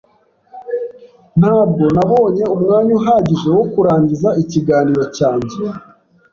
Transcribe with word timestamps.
Ntabwo 1.39 1.83
nabonye 1.95 2.43
umwanya 2.55 2.91
uhagije 2.99 3.47
wo 3.57 3.63
kurangiza 3.73 4.29
ikiganiro 4.41 5.03
cyanjye. 5.17 5.57